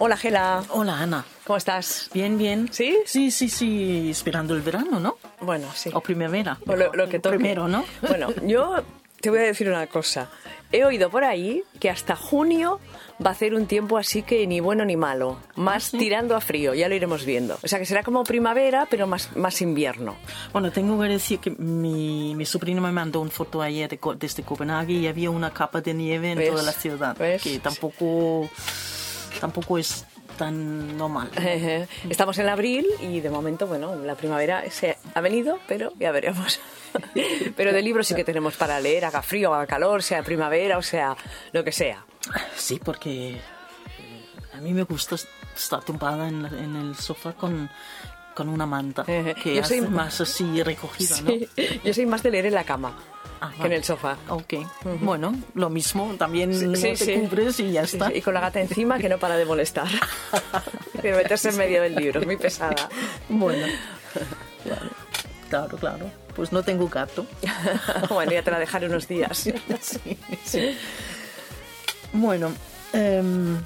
Hola, 0.00 0.16
Gela. 0.16 0.62
Hola, 0.70 1.00
Ana. 1.00 1.24
¿Cómo 1.44 1.56
estás? 1.56 2.08
Bien, 2.14 2.38
bien. 2.38 2.68
¿Sí? 2.70 2.98
Sí, 3.04 3.30
sí, 3.32 3.48
sí, 3.48 4.10
esperando 4.10 4.54
el 4.54 4.62
verano, 4.62 5.00
¿no? 5.00 5.16
Bueno, 5.40 5.66
sí. 5.74 5.90
O 5.92 6.00
primavera. 6.00 6.58
O 6.66 6.76
lo, 6.76 6.92
lo 6.92 7.08
que 7.08 7.18
toque. 7.18 7.36
Primero, 7.36 7.66
¿no? 7.66 7.84
Bueno, 8.06 8.28
yo 8.46 8.76
te 9.20 9.30
voy 9.30 9.40
a 9.40 9.42
decir 9.42 9.68
una 9.68 9.86
cosa. 9.88 10.30
He 10.70 10.84
oído 10.84 11.10
por 11.10 11.24
ahí 11.24 11.64
que 11.80 11.90
hasta 11.90 12.14
junio 12.14 12.78
va 13.24 13.30
a 13.30 13.32
hacer 13.32 13.54
un 13.54 13.66
tiempo 13.66 13.98
así 13.98 14.22
que 14.22 14.46
ni 14.46 14.60
bueno 14.60 14.84
ni 14.84 14.96
malo, 14.96 15.38
más 15.56 15.90
tirando 15.90 16.36
a 16.36 16.40
frío, 16.40 16.74
ya 16.74 16.88
lo 16.88 16.94
iremos 16.94 17.24
viendo. 17.24 17.58
O 17.62 17.66
sea 17.66 17.80
que 17.80 17.86
será 17.86 18.04
como 18.04 18.22
primavera, 18.22 18.86
pero 18.88 19.08
más, 19.08 19.34
más 19.36 19.60
invierno. 19.62 20.14
Bueno, 20.52 20.70
tengo 20.70 21.00
que 21.02 21.08
decir 21.08 21.40
que 21.40 21.50
mi, 21.50 22.36
mi 22.36 22.46
sobrino 22.46 22.80
me 22.82 22.92
mandó 22.92 23.20
una 23.20 23.30
foto 23.30 23.62
ayer 23.62 23.88
de, 23.88 23.98
desde 24.16 24.44
Copenhague 24.44 24.92
y 24.92 25.06
había 25.08 25.30
una 25.30 25.50
capa 25.50 25.80
de 25.80 25.94
nieve 25.94 26.32
en 26.32 26.38
¿Ves? 26.38 26.50
toda 26.50 26.62
la 26.62 26.72
ciudad, 26.72 27.16
¿Ves? 27.18 27.42
que 27.42 27.58
tampoco, 27.58 28.48
tampoco 29.40 29.78
es 29.78 30.04
tan 30.36 30.96
normal. 30.96 31.30
Estamos 32.08 32.38
en 32.38 32.48
abril 32.48 32.86
y 33.00 33.20
de 33.20 33.30
momento, 33.30 33.66
bueno, 33.66 33.94
la 33.96 34.14
primavera 34.14 34.70
se 34.70 34.96
ha 35.14 35.20
venido, 35.20 35.58
pero 35.66 35.92
ya 35.98 36.12
veremos. 36.12 36.60
Pero 37.56 37.72
de 37.74 37.82
libros 37.82 38.06
sí 38.06 38.14
que 38.14 38.24
tenemos 38.24 38.56
para 38.56 38.80
leer, 38.80 39.04
haga 39.04 39.20
frío, 39.20 39.52
haga 39.52 39.66
calor, 39.66 40.02
sea 40.02 40.22
primavera 40.22 40.78
o 40.78 40.82
sea 40.82 41.14
lo 41.52 41.62
que 41.62 41.70
sea. 41.70 42.02
Sí, 42.56 42.80
porque 42.82 43.32
eh, 43.32 43.40
a 44.54 44.56
mí 44.62 44.72
me 44.72 44.84
gusta 44.84 45.16
estar 45.54 45.84
tumbada 45.84 46.26
en, 46.28 46.46
el 46.46 46.96
sofá 46.96 47.34
con, 47.34 47.68
con 48.34 48.48
una 48.48 48.64
manta, 48.64 49.04
que 49.04 49.56
Yo 49.56 49.64
soy- 49.64 49.82
más 49.82 50.20
así 50.22 50.62
recogida, 50.62 51.20
¿no? 51.20 51.30
Sí, 51.56 51.80
Yo 51.84 51.92
soy 51.92 52.06
más 52.06 52.22
de 52.22 52.30
leer 52.30 52.46
en 52.46 52.54
la 52.54 52.64
cama 52.64 52.96
Que 53.60 53.66
en 53.66 53.72
el 53.72 53.84
sofá. 53.84 54.16
Ok, 54.28 54.54
bueno, 55.00 55.34
lo 55.54 55.70
mismo, 55.70 56.14
también 56.18 56.52
Sí, 56.52 56.66
no 56.66 56.74
sí, 56.76 56.82
te 56.82 56.96
sí. 56.96 57.14
cubres 57.14 57.60
y 57.60 57.72
ya 57.72 57.82
está. 57.82 58.12
Y 58.14 58.20
con 58.20 58.34
la 58.34 58.40
gata 58.40 58.60
encima 58.60 58.98
que 58.98 59.08
no 59.08 59.18
para 59.18 59.36
de 59.36 59.44
molestar. 59.44 59.86
de 61.02 61.12
meterse 61.12 61.50
en 61.50 61.56
medio 61.56 61.82
del 61.82 61.94
libro, 61.94 62.20
es 62.20 62.26
muy 62.26 62.36
pesada. 62.36 62.88
Bueno, 63.28 63.66
claro, 64.64 64.90
claro, 65.48 65.76
claro. 65.78 66.10
Pues 66.34 66.52
no 66.52 66.62
tengo 66.62 66.88
gato. 66.88 67.26
bueno, 68.10 68.32
ya 68.32 68.42
te 68.42 68.50
la 68.50 68.58
dejaré 68.58 68.86
unos 68.86 69.06
días. 69.08 69.48
Bueno, 72.12 72.50
em, 72.94 73.58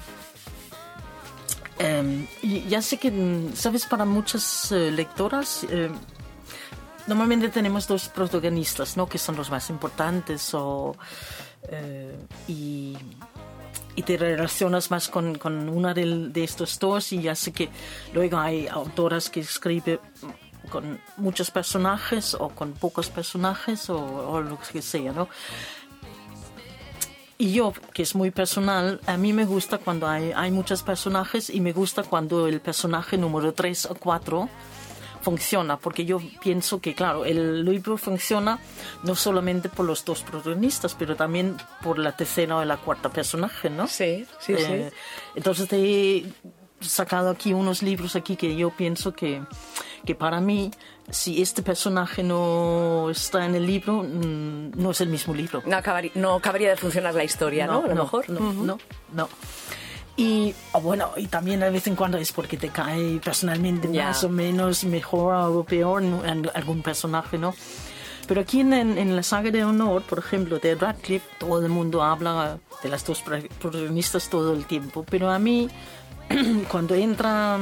em, 1.79 2.27
y 2.41 2.67
ya 2.67 2.81
sé 2.81 2.97
que, 2.97 3.09
mm, 3.09 3.55
sabes, 3.55 3.85
para 3.85 4.03
muchas 4.05 4.71
eh, 4.71 4.91
lectoras, 4.91 5.65
em, 5.69 5.93
normalmente 7.07 7.49
tenemos 7.49 7.87
dos 7.87 8.09
protagonistas, 8.09 8.97
¿no? 8.97 9.07
Que 9.07 9.17
son 9.17 9.35
los 9.35 9.49
más 9.49 9.69
importantes 9.69 10.53
o, 10.53 10.95
eh, 11.69 12.17
y, 12.47 12.97
y 13.95 14.03
te 14.03 14.17
relacionas 14.17 14.89
más 14.91 15.09
con, 15.09 15.35
con 15.37 15.69
una 15.69 15.93
del- 15.93 16.31
de, 16.33 16.43
estos 16.43 16.79
dos 16.79 17.11
y 17.13 17.21
ya 17.21 17.35
sé 17.35 17.51
que 17.51 17.69
luego 18.13 18.37
hay 18.37 18.67
autoras 18.67 19.29
que 19.29 19.41
escriben 19.41 19.99
con 20.69 20.99
muchos 21.17 21.51
personajes 21.51 22.33
o 22.39 22.49
con 22.49 22.71
pocos 22.71 23.09
personajes 23.09 23.89
o, 23.89 23.97
o 24.31 24.41
lo 24.41 24.57
que 24.59 24.81
sea, 24.81 25.11
¿no? 25.11 25.27
Y 27.37 27.51
yo, 27.51 27.73
que 27.93 28.03
es 28.03 28.15
muy 28.15 28.31
personal, 28.31 29.01
a 29.05 29.17
mí 29.17 29.33
me 29.33 29.45
gusta 29.45 29.77
cuando 29.77 30.07
hay, 30.07 30.31
hay 30.33 30.51
muchos 30.51 30.83
personajes 30.83 31.49
y 31.49 31.59
me 31.59 31.73
gusta 31.73 32.03
cuando 32.03 32.47
el 32.47 32.61
personaje 32.61 33.17
número 33.17 33.53
3 33.53 33.87
o 33.87 33.95
4 33.95 34.47
funciona, 35.23 35.77
porque 35.77 36.05
yo 36.05 36.19
pienso 36.41 36.79
que, 36.81 36.93
claro, 36.93 37.25
el 37.25 37.63
libro 37.65 37.97
funciona 37.97 38.59
no 39.03 39.15
solamente 39.15 39.69
por 39.69 39.85
los 39.85 40.03
dos 40.05 40.21
protagonistas, 40.21 40.95
pero 40.99 41.15
también 41.15 41.57
por 41.81 41.97
la 41.97 42.15
tercera 42.15 42.57
o 42.57 42.65
la 42.65 42.77
cuarta 42.77 43.09
personaje, 43.09 43.69
¿no? 43.69 43.87
Sí, 43.87 44.25
sí, 44.39 44.53
Eh, 44.53 44.89
sí. 44.91 44.97
Entonces 45.35 45.67
te 45.69 45.77
he 45.77 46.25
sacado 46.81 47.29
aquí 47.29 47.53
unos 47.53 47.81
libros 47.81 48.15
aquí 48.15 48.35
que 48.35 48.55
yo 48.55 48.69
pienso 48.69 49.13
que, 49.13 49.41
que 50.05 50.13
para 50.15 50.41
mí, 50.41 50.69
si 51.09 51.41
este 51.41 51.61
personaje 51.63 52.21
no 52.23 53.09
está 53.09 53.45
en 53.45 53.55
el 53.55 53.65
libro, 53.65 54.03
mm, 54.03 54.71
no 54.75 54.91
es 54.91 54.99
el 55.01 55.07
mismo 55.07 55.33
libro. 55.33 55.63
No, 55.65 55.77
acabaría, 55.77 56.11
no 56.15 56.35
acabaría 56.35 56.69
de 56.71 56.75
funcionar 56.75 57.15
la 57.15 57.23
historia, 57.23 57.65
¿no? 57.67 57.83
A 57.85 57.87
lo 57.87 57.95
mejor. 57.95 58.29
No, 58.29 58.51
no, 58.53 58.77
no. 59.13 59.29
Y 60.15 60.53
oh, 60.73 60.81
bueno, 60.81 61.11
y 61.17 61.25
también 61.27 61.59
de 61.61 61.69
vez 61.71 61.87
en 61.87 61.95
cuando 61.95 62.17
es 62.19 62.31
porque 62.31 62.55
te 62.57 62.69
cae 62.69 63.19
personalmente 63.23 63.89
Ya. 63.91 64.07
más 64.07 64.23
o 64.23 64.29
menos 64.29 64.83
mejor 64.83 65.33
o 65.33 65.63
peor 65.63 66.03
en- 66.03 66.49
algún 66.53 66.81
personaje, 66.83 67.37
¿no? 67.39 67.55
Pero 68.27 68.41
aquí 68.41 68.59
en, 68.61 68.73
en- 68.73 69.15
la 69.15 69.23
saga 69.23 69.49
de 69.51 69.63
honor, 69.65 70.03
por 70.03 70.19
ejemplo, 70.19 70.59
de 70.59 70.75
Radcliffe, 70.75 71.25
todo 71.39 71.59
el 71.65 71.69
mundo 71.69 72.03
habla 72.03 72.59
de 72.83 72.89
las 72.89 73.05
dos 73.05 73.21
pro- 73.21 73.39
protagonistas 73.59 74.29
todo 74.29 74.53
el 74.53 74.65
tiempo. 74.65 75.03
Pero 75.09 75.31
a 75.31 75.39
mí, 75.39 75.67
cuando 76.69 76.93
entra 76.95 77.57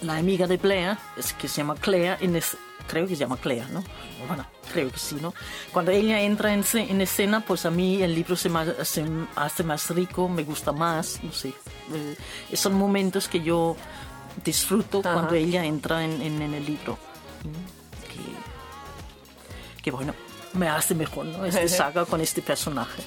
la 0.00 0.16
amiga 0.16 0.46
de 0.46 0.56
Blair, 0.56 0.96
es 1.18 1.34
que 1.34 1.46
se 1.46 1.58
llama 1.58 1.74
Claire, 1.76 2.16
en 2.20 2.36
es- 2.36 2.56
creo 2.90 3.06
que 3.06 3.14
se 3.14 3.20
llama 3.20 3.36
Claire, 3.36 3.66
¿no? 3.70 3.84
Bueno, 4.26 4.44
creo 4.72 4.90
que 4.90 4.98
sí, 4.98 5.16
¿no? 5.20 5.32
Cuando 5.72 5.92
ella 5.92 6.20
entra 6.20 6.52
en, 6.52 6.64
en 6.74 7.00
escena, 7.00 7.40
pues 7.44 7.64
a 7.66 7.70
mí 7.70 8.02
el 8.02 8.14
libro 8.14 8.34
se, 8.36 8.48
ma- 8.48 8.66
se 8.84 9.04
hace 9.36 9.62
más 9.62 9.88
rico, 9.90 10.28
me 10.28 10.42
gusta 10.44 10.72
más, 10.72 11.20
no 11.22 11.32
sé. 11.32 11.52
Eh, 11.94 12.16
son 12.56 12.74
momentos 12.74 13.28
que 13.28 13.40
yo 13.42 13.76
disfruto 14.44 15.00
Ajá. 15.00 15.12
cuando 15.14 15.34
ella 15.34 15.64
entra 15.64 16.04
en, 16.04 16.20
en- 16.20 16.42
en 16.42 16.54
el 16.54 16.66
libro. 16.66 16.98
Que, 19.76 19.82
que 19.82 19.90
bueno, 19.90 20.14
me 20.54 20.68
hace 20.68 20.94
mejor, 20.94 21.26
¿no? 21.26 21.44
Esta 21.44 21.66
saga 21.84 22.04
con 22.04 22.20
este 22.20 22.42
personaje. 22.42 23.02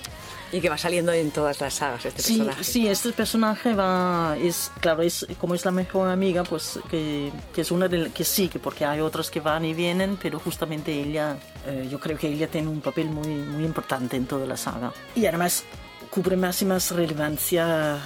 Y 0.53 0.61
que 0.61 0.69
va 0.69 0.77
saliendo 0.77 1.11
en 1.11 1.31
todas 1.31 1.59
las 1.59 1.73
sagas 1.73 2.05
este 2.05 2.21
Sí, 2.21 2.35
personaje. 2.37 2.63
sí, 2.63 2.87
este 2.87 3.11
personaje 3.11 3.73
va, 3.73 4.37
es, 4.39 4.71
claro, 4.79 5.01
es 5.01 5.25
como 5.41 5.55
es 5.55 5.65
la 5.65 5.71
mejor 5.71 6.07
amiga, 6.09 6.43
pues 6.43 6.79
que, 6.91 7.31
que 7.53 7.61
es 7.61 7.71
una 7.71 7.87
de 7.87 8.11
que 8.11 8.23
sí, 8.23 8.47
que 8.49 8.59
porque 8.59 8.85
hay 8.85 8.99
otras 9.01 9.31
que 9.31 9.39
van 9.39 9.65
y 9.65 9.73
vienen, 9.73 10.15
pero 10.21 10.39
justamente 10.39 10.91
ella, 10.93 11.37
eh, 11.65 11.87
yo 11.89 11.99
creo 11.99 12.17
que 12.19 12.27
ella 12.27 12.47
tiene 12.47 12.67
un 12.67 12.81
papel 12.81 13.09
muy, 13.09 13.29
muy 13.29 13.65
importante 13.65 14.15
en 14.15 14.27
toda 14.27 14.45
la 14.45 14.55
saga. 14.55 14.93
Y 15.15 15.25
además 15.25 15.63
cubre 16.11 16.37
más 16.37 16.61
y 16.61 16.65
más 16.65 16.91
relevancia, 16.91 17.97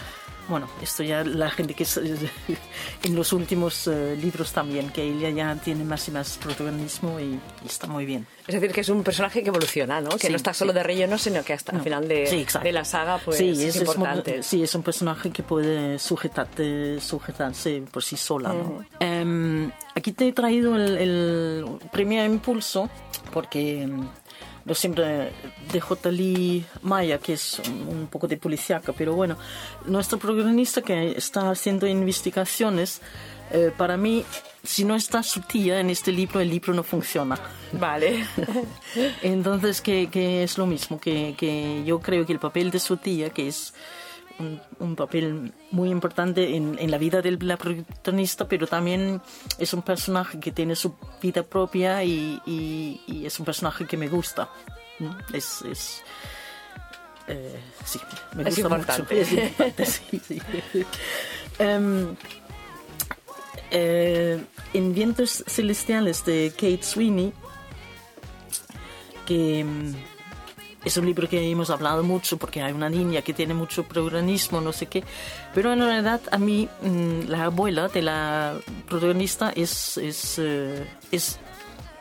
bueno, 0.50 0.68
esto 0.81 1.03
ya 1.03 1.24
la 1.24 1.50
gente 1.52 1.74
que 1.74 1.84
es, 1.84 1.97
en 3.03 3.16
los 3.16 3.34
últimos 3.34 3.88
eh, 3.88 4.18
libros 4.22 4.52
también, 4.53 4.90
que 4.90 5.03
ella 5.03 5.30
ya 5.30 5.56
tiene 5.56 5.84
más 5.84 6.08
y 6.08 6.12
más 6.12 6.38
protagonismo 6.38 7.19
y, 7.19 7.40
y 7.63 7.68
está 7.68 7.88
muy 7.88 8.06
bien. 8.06 8.25
Es 8.47 8.56
decir, 8.56 8.72
que 8.72 8.81
es 8.81 8.90
un 8.90 9.03
personaje 9.03 9.44
que 9.44 9.50
evoluciona, 9.50 10.00
¿no? 10.00 10.09
Que 10.12 10.28
Sí, 10.28 10.30
no 10.30 10.38
está 10.38 10.53
solo 10.53 10.72
sí. 10.72 10.78
de 10.78 10.84
relleno, 10.84 11.18
sino 11.18 11.44
que 11.44 11.53
hasta 11.53 11.74
el 11.74 11.80
No. 11.80 11.84
final 11.84 12.07
de, 12.07 12.28
Sí, 12.28 12.46
de 12.63 12.72
la 12.72 12.86
saga 12.86 13.18
pues, 13.24 13.38
Sí, 13.38 13.50
es, 13.50 13.59
es, 13.59 13.75
es 13.75 13.81
importante. 13.81 14.38
mo- 14.38 14.44
sí, 14.44 14.63
es 14.63 14.74
un 14.74 14.84
personaje 14.84 15.31
que 15.31 15.44
puede 15.44 16.00
sujetarte, 16.00 17.00
sujetarse 17.02 17.84
por 17.91 18.03
sí 18.03 18.16
sola. 18.16 18.53
¿no? 18.53 18.86
Em, 19.00 19.69
aquí 19.96 20.13
te 20.13 20.30
he 20.30 20.34
traído 20.34 20.75
el, 20.78 20.97
el 20.97 21.66
primer 21.91 22.25
impulso 22.30 22.90
porque 23.34 23.88
em, 24.67 24.69
lo 24.69 24.75
siempre 24.75 25.31
de 25.72 25.79
J. 25.79 26.11
Lee 26.11 26.66
Maya, 26.81 27.17
que 27.17 27.33
es 27.33 27.59
un, 27.67 27.88
un 27.88 28.07
poco 28.07 28.28
de 28.28 28.38
policíaca, 28.38 28.94
pero 28.94 29.13
bueno, 29.13 29.38
nuestro 29.85 30.19
protagonista 30.19 30.81
que 30.81 31.11
está 31.11 31.50
haciendo 31.50 31.88
investigaciones, 31.88 33.01
eh, 33.51 33.72
para 33.75 33.95
mí, 33.95 34.25
si 34.63 34.83
no 34.83 34.95
está 34.95 35.23
su 35.23 35.41
tía 35.41 35.79
en 35.79 35.89
este 35.89 36.11
libro, 36.11 36.41
el 36.41 36.50
libro 36.50 36.73
no 36.73 36.83
funciona. 36.83 37.39
Vale. 37.72 38.25
Entonces, 39.22 39.81
que, 39.81 40.09
que 40.09 40.44
es 40.44 40.57
lo 40.57 40.66
mismo, 40.66 41.00
que, 41.00 41.33
que 41.38 41.83
yo 41.85 42.00
creo 42.00 42.25
que 42.25 42.33
el 42.33 42.39
papel 42.39 42.72
de 42.72 42.79
su 42.79 42.97
tía, 42.97 43.29
que 43.29 43.47
es 43.47 43.73
un, 44.40 44.62
un 44.80 44.96
papel 44.96 45.52
muy 45.72 45.90
importante 45.90 46.56
en, 46.56 46.78
en 46.80 46.92
la 46.92 46.98
vida 46.98 47.22
de 47.22 47.31
la 47.42 47.58
protagonista, 47.58 48.48
pero 48.48 48.68
también 48.68 49.22
es 49.58 49.74
un 49.74 49.81
personaje 49.81 50.40
que 50.40 50.52
tiene 50.52 50.75
su 50.75 50.96
vida 51.22 51.44
propia 51.44 52.03
y, 52.03 52.42
y- 52.46 53.02
y 53.08 53.25
es 53.25 53.40
un 53.40 53.46
personaje 53.46 53.86
que 53.86 53.98
me 53.98 54.08
gusta. 54.08 54.50
¿no? 55.00 55.18
Es... 55.34 55.62
es 55.64 56.03
eh, 57.30 57.59
sí, 57.84 58.00
me 58.36 58.44
Es 58.44 58.56
gusta 58.56 58.62
importante. 58.62 59.02
mucho. 59.16 59.16
Es 59.16 59.31
importante, 59.34 59.86
sí, 59.86 60.22
sí. 60.25 60.42
Em, 61.60 62.16
eh, 63.72 64.42
en 64.74 64.94
Vientos 64.94 65.44
Celestiales 65.48 66.24
de 66.24 66.51
Kate 66.56 66.83
Sweeney, 66.83 67.33
que 69.25 69.63
mm, 69.63 69.94
es 70.88 70.98
un 70.98 71.06
libro 71.06 71.28
que 71.28 71.51
hemos 71.51 71.69
hablado 71.69 72.04
mucho 72.04 72.38
porque 72.38 72.62
hay 72.62 72.72
una 72.74 72.89
niña 72.89 73.22
que 73.22 73.34
tiene 73.34 73.54
mucho 73.54 73.84
protagonismo, 73.84 74.62
no 74.62 74.72
sé 74.72 74.88
qué, 74.88 75.04
pero 75.54 75.74
en 75.74 75.80
realidad 75.80 76.22
a 76.31 76.38
mí 76.38 76.68
mm, 76.81 77.28
la 77.28 77.45
abuela 77.45 77.88
de 77.89 78.01
la 78.01 78.56
protagonista 78.88 79.51
es, 79.56 79.98
es, 79.98 80.39
eh, 80.39 80.88
es 81.12 81.39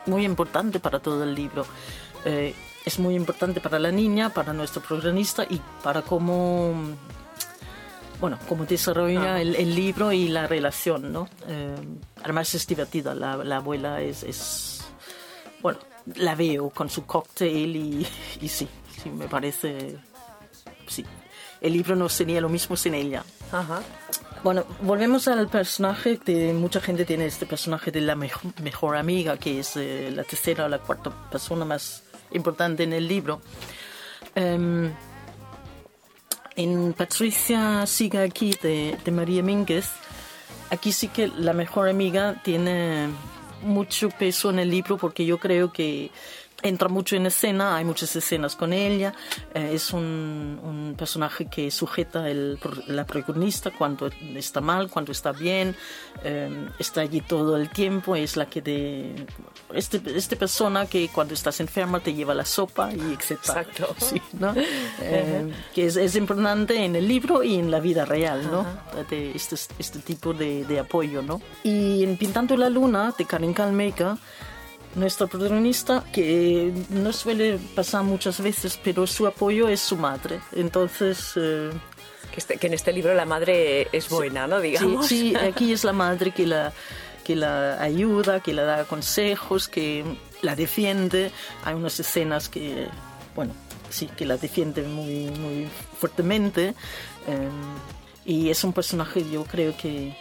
muy 0.05 0.23
importante 0.25 0.79
para 0.79 0.99
todo 0.99 1.23
el 1.23 1.35
libro. 1.35 1.65
Eh, 2.25 2.53
es 2.85 2.99
muy 2.99 3.15
importante 3.15 3.59
para 3.59 3.77
la 3.77 3.91
niña, 3.91 4.29
para 4.29 4.53
nuestro 4.53 4.81
protagonista 4.81 5.43
y 5.49 5.61
para 5.83 6.01
cómo, 6.01 6.73
bueno, 8.21 8.39
cómo 8.47 8.65
desarrolla 8.65 9.35
Ah. 9.35 9.41
el, 9.41 9.55
el 9.55 9.75
libro 9.75 10.13
y 10.13 10.29
la 10.29 10.47
relación, 10.47 11.11
¿no? 11.11 11.27
Eh, 11.49 11.75
además 12.23 12.55
es 12.55 12.65
divertida, 12.65 13.13
la, 13.13 13.35
la 13.43 13.57
abuela 13.57 14.01
es, 14.01 14.23
es, 14.23 14.85
bueno, 15.61 15.79
la 16.15 16.35
veo 16.35 16.69
con 16.69 16.89
su 16.89 17.05
cóctel 17.05 17.75
y, 17.75 18.07
y 18.41 18.47
sí, 18.47 18.67
sí, 19.01 19.09
me 19.09 19.27
parece, 19.27 19.97
sí. 20.87 21.05
El 21.59 21.73
libro 21.73 21.95
no 21.95 22.07
sería 22.07 22.39
lo 22.39 22.49
mismo 22.49 22.75
sin 22.75 22.93
ella. 22.93 23.23
Ajá. 23.51 23.81
Bueno, 24.43 24.65
volvemos 24.81 25.27
al 25.27 25.47
personaje. 25.47 26.19
De, 26.23 26.53
mucha 26.53 26.79
gente 26.79 27.05
tiene 27.05 27.25
este 27.25 27.45
personaje 27.45 27.91
de 27.91 28.01
la 28.01 28.15
mejor, 28.15 28.53
mejor 28.61 28.95
amiga, 28.95 29.37
que 29.37 29.59
es 29.59 29.75
eh, 29.75 30.11
la 30.13 30.23
tercera 30.23 30.65
o 30.65 30.69
la 30.69 30.79
cuarta 30.79 31.11
persona 31.29 31.65
más 31.65 32.03
importante 32.31 32.83
en 32.83 32.93
el 32.93 33.07
libro. 33.07 33.41
Em, 34.35 34.91
en 36.55 36.93
Patricia 36.93 37.85
Siga 37.85 38.21
aquí 38.21 38.55
de, 38.61 38.97
de 39.03 39.11
María 39.11 39.41
Mínguez, 39.41 39.89
aquí 40.69 40.91
sí 40.91 41.07
que 41.07 41.27
la 41.27 41.53
mejor 41.53 41.89
amiga 41.89 42.41
tiene 42.43 43.09
mucho 43.61 44.09
peso 44.09 44.49
en 44.49 44.59
el 44.59 44.69
libro 44.69 44.97
porque 44.97 45.25
yo 45.25 45.37
creo 45.37 45.71
que 45.71 46.11
entra 46.63 46.89
mucho 46.89 47.15
en 47.15 47.27
escena, 47.27 47.75
hay 47.75 47.85
muchas 47.85 48.15
escenas 48.15 48.55
con 48.55 48.73
ella, 48.73 49.13
eh, 49.53 49.71
es 49.73 49.93
un, 49.93 50.59
un, 50.63 50.95
personaje 50.97 51.45
que 51.45 51.69
sujeta 51.69 52.29
el, 52.29 52.57
la 52.87 53.05
protagonista 53.05 53.71
cuando 53.71 54.09
está 54.35 54.59
mal, 54.59 54.89
cuando 54.89 55.11
está 55.11 55.31
bien, 55.31 55.75
eh, 56.23 56.69
está 56.79 57.01
allí 57.01 57.21
todo 57.21 57.57
el 57.57 57.69
tiempo, 57.69 58.15
es 58.15 58.37
la 58.37 58.47
que 58.47 58.61
de... 58.61 59.27
Este, 59.73 60.01
este 60.15 60.35
persona 60.35 60.85
que 60.87 61.09
cuando 61.09 61.33
estás 61.33 61.59
enferma 61.59 61.99
te 61.99 62.13
lleva 62.13 62.33
la 62.33 62.45
sopa 62.45 62.91
y 62.91 63.13
etc. 63.13 63.31
Exacto. 63.31 63.95
Sí, 64.07 64.21
¿no? 64.39 64.53
eh, 65.01 65.51
que 65.75 65.85
es, 65.85 65.97
es, 65.97 66.15
importante 66.15 66.85
en 66.85 66.95
el 66.95 67.07
libro 67.07 67.43
y 67.43 67.55
en 67.55 67.69
la 67.69 67.79
vida 67.79 68.05
real, 68.05 68.49
¿no? 68.49 68.65
De 69.09 69.31
este, 69.31 69.55
este 69.55 69.99
tipo 69.99 70.33
de, 70.33 70.63
de, 70.63 70.79
apoyo, 70.79 71.21
¿no? 71.21 71.41
Y 71.63 72.03
en 72.03 72.15
Pintando 72.15 72.55
la 72.55 72.69
Luna, 72.69 73.13
de 73.17 73.25
Karen 73.25 73.53
Kalmeika, 73.53 74.17
nuestra 74.97 75.27
protagonista, 75.27 76.03
que 76.11 76.73
no 76.89 77.13
suele 77.13 77.59
pasar 77.75 78.03
muchas 78.03 78.41
veces, 78.41 78.79
pero 78.83 79.07
su 79.07 79.27
apoyo 79.27 79.69
es 79.69 79.79
su 79.79 79.95
madre. 79.95 80.39
Entonces... 80.53 81.33
Eh, 81.35 81.71
que, 82.31 82.39
este, 82.39 82.57
que, 82.57 82.67
en 82.67 82.73
este 82.73 82.91
libro 82.91 83.13
la 83.13 83.25
madre 83.25 83.87
es 83.91 84.09
buena, 84.09 84.45
sí, 84.45 84.49
¿no? 84.49 84.59
Digamos. 84.59 85.07
Sí, 85.07 85.31
sí, 85.31 85.35
aquí 85.49 85.71
es 85.71 85.83
la 85.83 85.93
madre 85.93 86.31
que 86.31 86.45
la, 86.45 86.73
que 87.23 87.35
la 87.35 87.81
ayuda, 87.81 88.41
que 88.41 88.53
la 88.53 88.63
da 88.63 88.83
consejos, 88.85 89.67
que 89.67 90.03
la 90.41 90.55
defiende. 90.55 91.31
Hay 91.63 91.75
unas 91.75 91.99
escenas 91.99 92.49
que, 92.49 92.87
bueno, 93.35 93.53
sí, 93.89 94.07
que 94.07 94.25
la 94.25 94.37
defiende 94.37 94.83
muy, 94.83 95.29
muy 95.31 95.67
fuertemente. 95.99 96.75
Eh, 97.27 97.49
y 98.25 98.49
es 98.49 98.63
un 98.63 98.73
personaje, 98.73 99.23
yo 99.29 99.45
creo 99.45 99.75
que 99.77 100.17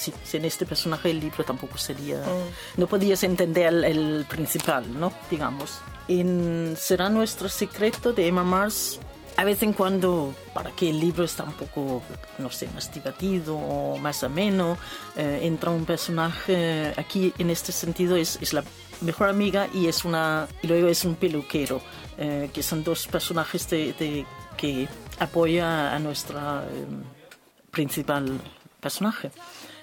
sí, 0.00 0.14
sin 0.24 0.44
este 0.44 0.64
personaje 0.64 1.10
el 1.10 1.20
libro 1.20 1.44
tampoco 1.44 1.76
sería... 1.76 2.18
Mm. 2.18 2.80
No 2.80 2.86
podías 2.86 3.22
entender 3.22 3.66
el, 3.66 3.84
el, 3.84 4.26
principal, 4.28 4.84
¿no? 4.98 5.12
Digamos. 5.30 5.80
En 6.08 6.74
Será 6.76 7.08
nuestro 7.10 7.48
secreto 7.48 8.12
de 8.12 8.26
Emma 8.26 8.42
Mars, 8.42 8.98
a 9.36 9.44
vez 9.44 9.62
en 9.62 9.72
cuando, 9.74 10.34
para 10.54 10.70
que 10.72 10.90
el 10.90 10.98
libro 10.98 11.24
está 11.24 11.44
un 11.44 11.52
poco, 11.52 12.02
no 12.38 12.50
sé, 12.50 12.68
más 12.74 12.92
divertido 12.92 13.56
o 13.56 13.98
más 13.98 14.24
ameno, 14.24 14.78
eh, 15.16 15.40
entra 15.42 15.70
un 15.70 15.84
personaje, 15.84 16.92
aquí 16.96 17.32
en 17.38 17.50
este 17.50 17.72
sentido 17.72 18.16
es, 18.16 18.38
es 18.40 18.52
la 18.52 18.64
mejor 19.02 19.28
amiga 19.28 19.68
y 19.72 19.86
es 19.86 20.04
una 20.04 20.48
y 20.62 20.66
luego 20.66 20.88
es 20.88 21.04
un 21.04 21.14
peluquero, 21.14 21.80
eh, 22.18 22.50
que 22.52 22.62
son 22.62 22.82
dos 22.82 23.06
personajes 23.06 23.68
de, 23.70 23.92
de 23.94 24.26
que 24.56 24.88
apoya 25.18 25.94
a 25.94 25.98
nuestra 25.98 26.64
eh, 26.64 26.86
principal 27.70 28.40
personaje 28.80 29.30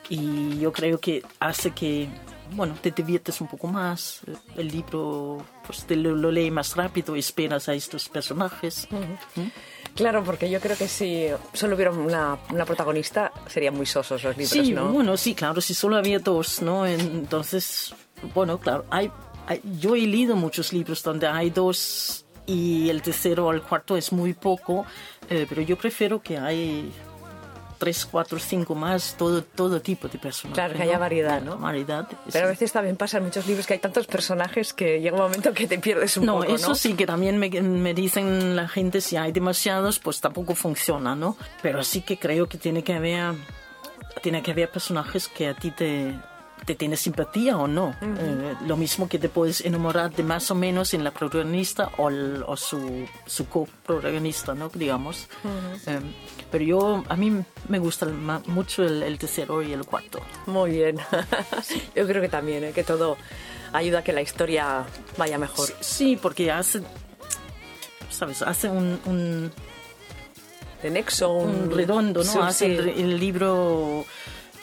y 0.10 0.60
yo 0.60 0.72
creo 0.72 1.00
que 1.00 1.24
hace 1.40 1.72
que 1.72 2.08
bueno 2.52 2.76
te 2.82 2.92
diviertes 2.92 3.42
un 3.42 3.48
poco 3.48 3.68
más 3.68 4.22
el 4.56 4.70
libro 4.70 5.44
pues 5.66 5.86
te 5.86 5.96
lo, 5.96 6.16
lo 6.16 6.32
lees 6.32 6.52
más 6.52 6.76
rápido 6.76 7.16
esperas 7.16 7.68
a 7.68 7.74
estos 7.74 8.08
personajes 8.08 8.88
uh 8.92 8.96
-huh. 8.96 9.44
¿Mm? 9.44 9.52
Claro, 9.98 10.24
porque 10.24 10.48
yo 10.48 10.60
creo 10.60 10.78
que 10.78 10.88
si 10.88 11.28
solo 11.54 11.76
hubiera 11.76 11.90
una, 11.92 12.38
una, 12.52 12.66
protagonista 12.66 13.32
serían 13.48 13.74
muy 13.76 13.88
sosos 13.88 14.24
los 14.24 14.38
libros, 14.38 14.52
sí, 14.52 14.72
¿no? 14.72 14.92
bueno, 14.92 15.18
sí, 15.18 15.34
claro, 15.34 15.60
si 15.60 15.74
solo 15.74 15.98
había 15.98 16.20
dos, 16.20 16.62
¿no? 16.62 16.86
Entonces, 16.86 17.96
bueno, 18.36 18.60
claro, 18.60 18.86
hay, 18.92 19.10
hay, 19.48 19.60
yo 19.80 19.96
he 19.96 20.02
leído 20.02 20.36
muchos 20.36 20.72
libros 20.72 21.02
donde 21.02 21.26
hay 21.26 21.50
dos 21.50 22.26
y 22.46 22.90
el 22.90 23.02
tercero 23.02 23.48
o 23.48 23.52
el 23.52 23.64
cuarto 23.64 23.98
es 23.98 24.12
muy 24.12 24.34
poco, 24.34 24.86
eh, 25.32 25.48
pero 25.50 25.64
yo 25.64 25.76
prefiero 25.78 26.22
que 26.22 26.38
hay 26.38 26.92
tres, 27.78 28.06
cuatro, 28.06 28.40
cinco 28.40 28.76
más, 28.76 29.16
todo, 29.18 29.44
todo 29.44 29.82
tipo 29.82 30.08
de 30.08 30.18
personajes. 30.18 30.56
Claro, 30.56 30.74
que 30.74 30.84
haya 30.84 30.94
¿no? 30.94 31.00
variedad, 31.00 31.42
¿no? 31.42 31.58
Variedad. 31.58 32.08
Pero 32.32 32.46
a 32.46 32.50
veces 32.50 32.72
también 32.72 32.96
pasa 32.98 33.18
en 33.18 33.26
muchos 33.26 33.48
libros 33.48 33.66
que 33.66 33.74
hay 33.74 33.80
tantos 33.80 34.08
personajes 34.08 34.74
que 34.74 35.00
llega 35.00 35.16
un 35.16 35.24
momento 35.24 35.54
que 35.54 35.68
te 35.68 35.80
pierdes 35.80 36.18
un 36.18 36.26
no, 36.26 36.40
poco, 36.40 36.56
eso 36.56 36.70
¿no? 36.70 36.76
sí, 36.76 36.94
que 36.94 37.06
también 37.06 37.38
me, 37.38 37.50
me, 37.50 37.94
dicen 37.94 38.56
la 38.56 38.68
gente, 38.68 39.02
si 39.02 39.18
hay 39.18 39.32
demasiados, 39.32 40.00
pues 40.00 40.20
tampoco 40.22 40.56
funciona, 40.56 41.16
¿no? 41.16 41.38
Pero 41.62 41.84
sí 41.84 42.02
que 42.02 42.18
creo 42.18 42.48
que 42.48 42.58
tiene 42.58 42.84
que 42.84 42.94
haber, 42.94 43.36
tiene 44.22 44.42
que 44.42 44.52
haber 44.52 44.70
personajes 44.70 45.28
que 45.28 45.48
a 45.48 45.54
ti 45.54 45.72
te, 45.72 46.14
te 46.68 46.76
tiene 46.76 46.98
simpatía 46.98 47.58
o 47.58 47.66
no. 47.66 47.96
Uh 48.02 48.06
-huh. 48.06 48.18
eh, 48.20 48.56
lo 48.68 48.76
mismo 48.76 49.08
que 49.08 49.18
te 49.18 49.30
puedes 49.30 49.62
enamorar 49.62 50.12
de 50.14 50.22
más 50.22 50.52
o 50.52 50.56
menos 50.56 50.94
en 50.94 51.02
la 51.02 51.12
protagonista 51.12 51.92
o, 51.98 52.10
el, 52.10 52.44
o 52.46 52.58
su, 52.58 53.08
su 53.26 53.48
coprotagonista, 53.48 54.54
¿no? 54.54 54.68
Digamos. 54.68 55.30
Uh 55.46 55.48
-huh. 55.48 55.80
eh, 55.88 56.02
pero 56.52 56.64
yo, 56.66 57.04
a 57.08 57.16
mí 57.16 57.42
me 57.70 57.80
gusta 57.80 58.06
mucho 58.48 58.84
el, 58.84 59.02
el, 59.02 59.18
tercero 59.18 59.62
y 59.64 59.72
el 59.72 59.86
cuarto. 59.86 60.20
Muy 60.46 60.72
bien. 60.72 60.98
yo 61.96 62.06
creo 62.06 62.22
que 62.22 62.28
también, 62.28 62.66
¿eh? 62.66 62.74
que 62.74 62.84
todo 62.84 63.16
ayuda 63.72 64.00
a 64.00 64.04
que 64.04 64.12
la 64.12 64.22
historia 64.22 64.86
vaya 65.18 65.38
mejor. 65.38 65.68
Sí, 65.68 65.74
sí 65.80 66.20
porque 66.22 66.52
hace, 66.52 66.82
¿sabes? 68.10 68.42
Hace 68.42 68.70
un... 68.70 69.00
un 69.06 69.52
de 70.84 70.92
nexo, 70.92 71.32
un, 71.32 71.56
un 71.56 71.72
redondo, 71.72 72.24
¿no? 72.24 72.32
Sí, 72.32 72.38
hace 72.40 72.66
sí. 72.66 72.72
El, 72.72 72.90
el, 72.90 73.20
libro, 73.20 74.06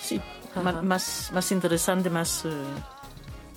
sí, 0.00 0.20
más, 0.62 1.30
más 1.32 1.52
interesante, 1.52 2.10
más... 2.10 2.44
Uh, 2.44 2.50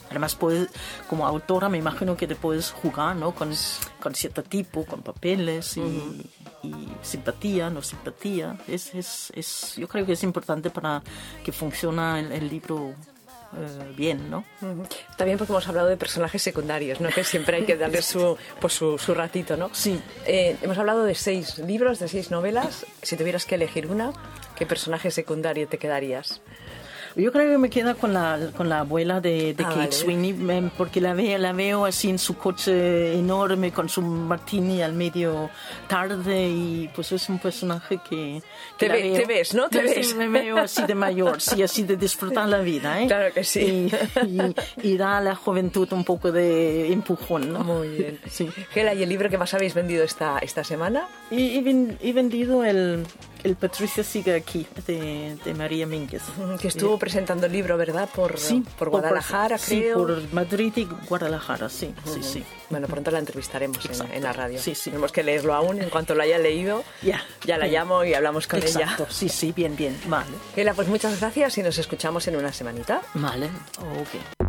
Además, 0.10 0.36
puedes, 0.36 0.70
como 1.10 1.28
autora, 1.28 1.68
me 1.68 1.78
imagino 1.78 2.16
que 2.16 2.28
te 2.28 2.36
puedes 2.36 2.72
jugar 2.72 3.14
¿no? 3.18 3.36
con, 3.36 3.52
con 4.00 4.16
cierto 4.16 4.42
tipo, 4.42 4.86
con 4.86 5.02
papeles 5.02 5.76
y, 5.76 5.82
uh 5.82 5.84
-huh. 5.84 6.26
y 6.64 6.88
simpatía, 7.02 7.70
no 7.70 7.82
simpatía. 7.82 8.58
Es, 8.70 8.96
es, 8.96 9.34
es, 9.36 9.74
yo 9.76 9.86
creo 9.90 10.06
que 10.06 10.14
es 10.14 10.24
importante 10.24 10.70
para 10.70 11.04
que 11.44 11.52
funcione 11.52 12.22
el, 12.22 12.32
el 12.32 12.48
libro 12.48 12.96
eh, 13.58 13.94
bien, 13.98 14.30
¿no? 14.30 14.46
Uh 14.62 14.66
-huh. 14.68 14.88
También 15.18 15.38
porque 15.38 15.52
hemos 15.52 15.68
hablado 15.68 15.90
de 15.90 15.98
personajes 15.98 16.42
secundarios, 16.42 17.02
¿no? 17.02 17.10
Que 17.10 17.26
siempre 17.26 17.58
hay 17.58 17.66
que 17.66 17.76
darle 17.76 18.02
su, 18.02 18.38
pues 18.62 18.72
su, 18.72 18.98
su 18.98 19.14
ratito, 19.14 19.58
¿no? 19.58 19.70
Sí. 19.74 20.00
Eh, 20.26 20.56
hemos 20.62 20.78
hablado 20.78 21.04
de 21.04 21.16
seis 21.16 21.58
libros, 21.58 22.00
de 22.00 22.08
seis 22.08 22.32
novelas. 22.32 22.86
Si 23.02 23.18
tuvieras 23.18 23.44
que 23.46 23.56
elegir 23.56 23.88
una, 23.88 24.14
¿qué 24.56 24.66
personaje 24.66 25.12
secundario 25.12 25.68
te 25.68 25.78
quedarías? 25.78 26.40
Yo 27.18 27.31
creo 27.31 27.52
que 27.52 27.57
me 27.57 27.69
queda 27.69 27.95
con 27.95 28.14
la, 28.14 28.52
con 28.56 28.69
la 28.69 28.80
abuela 28.81 29.19
de, 29.19 29.56
de 29.56 29.64
ah, 29.64 29.69
Kate 29.69 29.78
vale. 29.80 29.92
Sweeney, 29.92 30.71
porque 30.78 31.02
la 31.02 31.14
veo, 31.14 31.38
la 31.40 31.52
veo 31.52 31.86
así 31.86 32.09
en 32.09 32.19
su 32.19 32.38
coche 32.38 33.18
enorme 33.18 33.71
con 33.71 33.90
su 33.90 34.04
martini 34.04 34.83
al 34.83 34.94
medio 34.94 35.50
tarde 35.88 36.47
y 36.47 36.90
pues 36.94 37.12
es 37.12 37.28
un 37.30 37.40
personaje 37.40 38.00
que... 38.07 38.42
que 38.78 38.88
te, 38.88 38.92
ve, 38.92 39.02
veo, 39.02 39.14
te, 39.14 39.26
ves, 39.26 39.54
¿no? 39.56 39.68
Te 39.68 39.81
ves. 39.81 40.16
Me 40.16 40.28
veo 40.28 40.57
así 40.57 40.83
de 40.83 40.94
mayor, 40.94 41.42
sí, 41.42 41.64
así 41.64 41.83
de 41.83 41.97
disfrutar 41.97 42.47
la 42.47 42.59
vida, 42.59 43.02
¿eh? 43.02 43.07
Claro 43.07 43.33
que 43.33 43.44
sí. 43.44 43.90
Y, 44.24 44.42
y, 44.42 44.56
y 44.83 44.97
da 44.97 45.18
a 45.18 45.21
la 45.21 45.36
juventud 45.36 45.92
un 45.94 46.04
poco 46.04 46.31
de 46.31 46.92
empujón, 46.94 47.52
¿no? 47.52 47.64
Muy 47.64 47.90
bien. 47.90 48.19
Sí. 48.30 48.50
Gela, 48.71 48.94
¿y 48.94 49.02
el 49.02 49.09
libro 49.09 49.30
que 49.30 49.38
más 49.40 49.54
habéis 49.56 49.74
vendido 49.74 50.04
esta, 50.04 50.38
esta 50.40 50.64
semana? 50.64 51.07
Y, 51.31 51.57
he, 51.57 51.97
he 52.09 52.14
vendido 52.14 52.64
el, 52.64 53.06
el 53.47 53.56
Patricia 53.56 54.04
sigue 54.04 54.35
aquí, 54.35 54.68
de, 54.85 55.37
de 55.44 55.54
María 55.54 55.87
Mínguez. 55.87 56.21
Que 56.59 56.68
estuvo 56.68 56.99
presentando 56.99 57.45
el 57.45 57.51
libro, 57.54 57.77
¿verdad? 57.77 58.09
Por, 58.13 58.37
sí, 58.37 58.63
por 58.77 58.89
Guadalajara, 58.89 59.57
por, 59.57 59.66
creo. 59.66 59.95
Sí, 59.95 60.23
por 60.23 60.33
Madrid 60.33 60.73
y 60.75 60.87
Guadalajara, 61.07 61.69
sí, 61.69 61.94
uh 62.06 62.09
-huh. 62.09 62.13
sí, 62.16 62.23
sí. 62.23 62.44
Bueno, 62.69 62.87
pronto 62.87 63.09
la 63.11 63.19
entrevistaremos 63.19 63.85
en, 63.85 64.11
en, 64.11 64.23
la 64.23 64.33
radio. 64.33 64.59
Sí, 64.59 64.75
sí. 64.75 64.89
Tenemos 64.89 65.11
que 65.11 65.23
leerlo 65.23 65.54
aún. 65.54 65.81
En 65.81 65.89
cuanto 65.89 66.13
lo 66.16 66.23
haya 66.23 66.37
leído, 66.37 66.83
yeah. 67.01 67.23
ya 67.45 67.57
la 67.57 67.68
llamo 67.68 68.04
y 68.04 68.13
hablamos 68.13 68.47
con 68.47 68.59
Exacto. 68.59 69.04
ella. 69.04 69.11
Sí, 69.11 69.30
sí, 69.30 69.54
bien, 69.54 69.75
bien. 69.75 69.97
Vale. 70.07 70.27
Gela, 70.54 70.73
pues 70.73 70.89
muchas 70.89 71.19
gracias 71.19 71.57
y 71.57 71.63
nos 71.63 71.77
escuchamos 71.77 72.27
en 72.27 72.35
una 72.35 72.51
semanita. 72.51 73.01
Vale, 73.13 73.45
ok. 73.80 74.46